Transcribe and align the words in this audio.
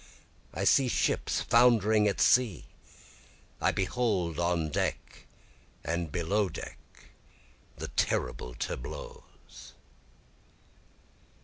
I 0.51 0.63
see 0.63 0.87
ships 0.87 1.41
foundering 1.41 2.07
at 2.07 2.19
sea, 2.19 2.65
I 3.61 3.71
behold 3.71 4.39
on 4.39 4.69
deck 4.71 5.27
and 5.83 6.11
below 6.11 6.49
deck 6.49 6.79
the 7.75 7.89
terrible 7.89 8.55
tableaus. 8.55 9.73